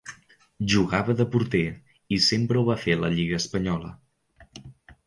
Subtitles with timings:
[0.73, 1.61] Jugava de porter
[2.17, 3.95] i sempre ho va fer en la Lliga espanyola.